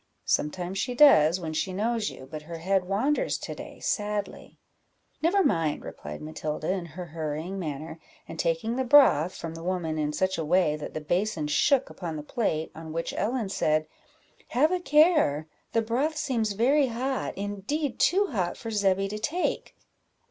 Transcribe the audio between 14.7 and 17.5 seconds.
a care, the broth seems very hot;